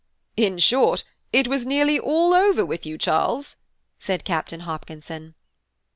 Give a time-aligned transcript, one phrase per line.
[0.35, 3.55] "In short, it was nearly all 'over' with you, Charles,"
[3.99, 5.35] said Captain Hopkinson.